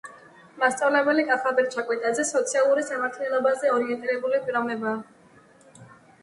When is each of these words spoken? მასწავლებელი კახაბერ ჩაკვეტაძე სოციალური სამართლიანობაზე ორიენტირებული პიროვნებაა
მასწავლებელი 0.61 1.25
კახაბერ 1.27 1.67
ჩაკვეტაძე 1.75 2.25
სოციალური 2.31 2.85
სამართლიანობაზე 2.87 3.71
ორიენტირებული 3.75 4.41
პიროვნებაა 4.49 5.85